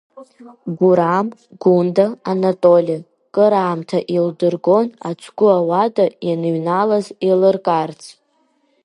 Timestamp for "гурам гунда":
0.77-2.05